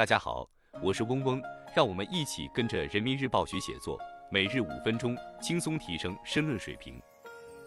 [0.00, 0.48] 大家好，
[0.82, 1.42] 我是嗡嗡，
[1.76, 6.98] 让我们一起跟着人民日报学写作，每日五分钟，轻松提升申论水平。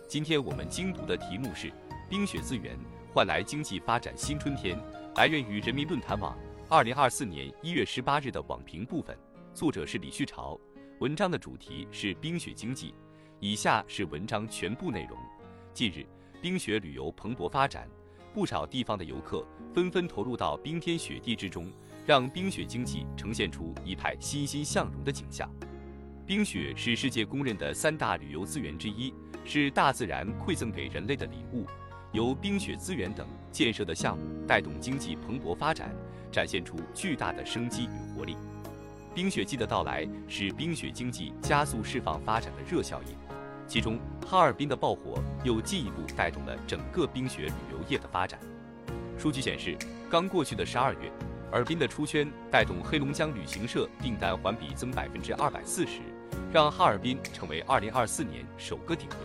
[0.07, 1.71] 今天我们精读的题目是
[2.09, 2.75] “冰雪资源
[3.13, 4.75] 换来经济发展新春天”，
[5.15, 6.35] 来源于人民论坛网
[6.67, 9.15] 二零二四年一月十八日的网评部分，
[9.54, 10.60] 作者是李旭潮。
[11.02, 12.96] 文章的主题是冰雪经济。
[13.40, 15.15] 以下是文章全部内容。
[15.72, 16.04] 近日，
[16.41, 17.88] 冰雪旅游蓬勃发展，
[18.34, 21.72] 不少地方的游客纷纷投入到冰天雪地之中。
[22.05, 25.50] 让冰雪经济呈现出一派欣欣向荣的景象。
[26.26, 31.66] 冰雪是世界公认的三大旅游资源之一，是大自然馈赠给人类的礼物。
[32.12, 35.94] 由冰雪资源等建设的项目带动经济蓬勃发展，
[36.32, 38.38] 展现出巨大的生机与活力。
[39.16, 43.16] 冰雪季的到来使冰雪经济加速释放发展的热效应，
[43.68, 48.40] 其中哈尔滨的爆火又进一步带动了整个冰雪旅游业的发展。
[49.18, 49.77] 数据显示，
[50.10, 51.12] 刚过去的十二月。
[51.53, 55.99] 尔滨的出圈带动黑龙江旅行社订单环比增百分之二百四十，
[56.51, 59.20] 让哈尔滨成为二零二四年首个顶流。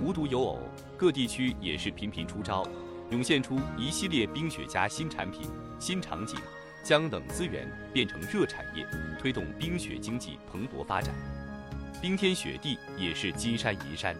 [0.00, 0.60] 无独有偶，
[0.96, 2.64] 各地区也是频频出招，
[3.10, 5.42] 涌现出一系列冰雪加新产品、
[5.80, 6.38] 新场景，
[6.84, 8.86] 将冷资源变成热产业，
[9.18, 11.12] 推动冰雪经济蓬勃发展。
[12.00, 14.14] 冰天雪地也是金山银山，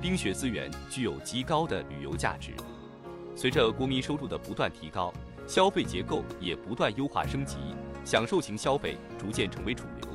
[0.00, 2.52] 冰雪资源具有极高的旅游价值。
[3.36, 5.12] 随着国民收入的不断提高。
[5.50, 7.56] 消费结构也不断优化升级，
[8.04, 10.08] 享受型消费逐渐成为主流。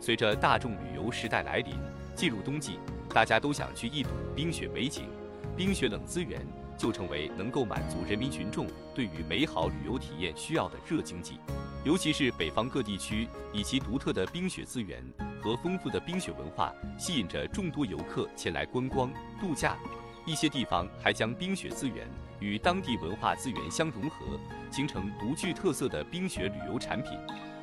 [0.00, 1.74] 随着大众旅游时代来临，
[2.14, 5.08] 进入冬季，大家都想去一睹冰雪美景，
[5.56, 6.40] 冰雪冷资源
[6.78, 11.40] 就成为能够满足人民群众对于美好旅游体验需要的热经济。
[11.84, 15.02] 尤其是北方各地区，以其独特的冰雪资源
[15.42, 19.76] 和丰富的冰雪文化，吸引着众多游客前来观光度假。
[20.24, 22.08] 一些地方还将冰雪资源
[22.40, 24.38] 与当地文化资源相融合，
[24.70, 27.12] 形成独具特色的冰雪旅游产品，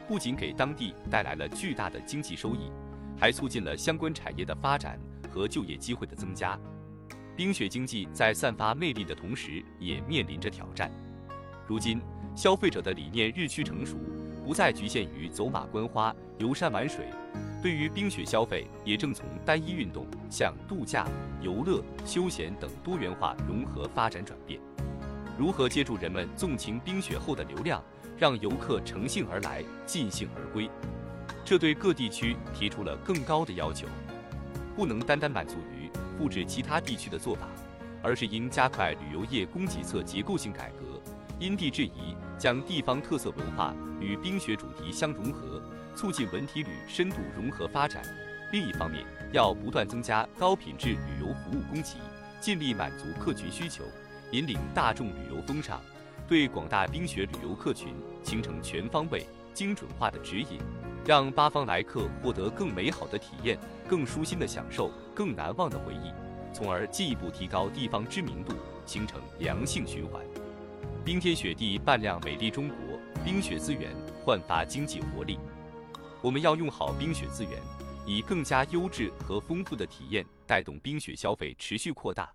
[0.07, 2.71] 不仅给当地带来了巨大的经济收益，
[3.19, 4.99] 还促进了相关产业的发展
[5.31, 6.59] 和就业机会的增加。
[7.35, 10.91] 冰雪经济在散发魅力的同时，也面临着挑战。
[11.67, 12.01] 如今，
[12.35, 13.97] 消费者的理念日趋成熟，
[14.45, 17.05] 不再局限于走马观花、游山玩水。
[17.63, 21.07] 对于冰雪消费，也正从单一运动向度假、
[21.39, 24.59] 游乐、休闲等多元化融合发展转变。
[25.37, 27.81] 如何接住人们纵情冰雪后的流量，
[28.17, 30.69] 让游客乘兴而来、尽兴而归？
[31.45, 33.87] 这对各地区提出了更高的要求，
[34.75, 37.47] 不能单单满足于复制其他地区的做法，
[38.01, 41.01] 而是应加快旅游业供给侧结构性改革，
[41.39, 45.61] 因地制宜，将地方特色文化与冰雪主题相融合。
[45.95, 48.03] 促进文体旅深度融合发展。
[48.51, 51.97] 另一方面，要不断增加高品质旅游服务供给，
[52.39, 53.83] 尽力满足客群需求，
[54.31, 55.79] 引领大众旅游风尚，
[56.27, 60.59] 对广大冰雪旅游客群形成全方位、精准化的指引，
[61.05, 66.13] 让八方来客获得更美好的体验、更舒心的享受、更难忘的回忆，
[66.53, 68.53] 从而进一步提高地方知名度，
[68.85, 70.23] 形成良性循环。
[71.03, 72.77] 冰天雪地扮靓美丽中国，
[73.25, 73.91] 冰雪资源
[74.23, 75.39] 焕发经济活力。
[76.23, 77.51] 我们要用好冰雪资源，
[78.05, 82.31] 以更加优质和丰富的体验带动冰雪消费持续扩大，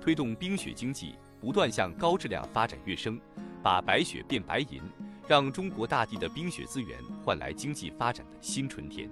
[0.00, 3.20] 推动冰雪经济不断向高质量发展跃升，
[3.60, 4.80] 把白雪变白银，
[5.26, 9.10] 让中国大地的冰雪资源换来经济发展的新春天。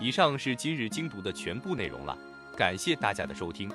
[0.00, 2.16] 以上是今日精读的全部内容了，
[2.56, 3.70] 感谢大家的收听。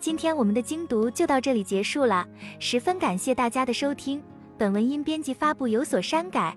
[0.00, 2.26] 今天我们的精读就到这里结束了，
[2.58, 4.20] 十分感谢大家的收听。
[4.58, 6.56] 本文因编辑发布有所删改。